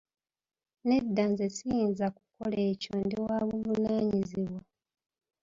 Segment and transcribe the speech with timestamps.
[0.87, 4.61] Nedda nze siyinza kukola ekyo ndi wa buvunaanyizibwa.